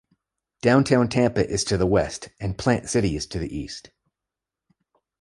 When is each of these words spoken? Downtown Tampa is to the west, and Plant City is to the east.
Downtown 0.63 1.09
Tampa 1.09 1.47
is 1.47 1.63
to 1.65 1.77
the 1.77 1.85
west, 1.85 2.29
and 2.39 2.57
Plant 2.57 2.89
City 2.89 3.15
is 3.15 3.27
to 3.27 3.37
the 3.37 3.55
east. 3.55 3.91